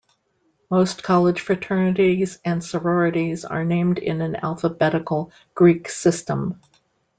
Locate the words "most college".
0.71-1.41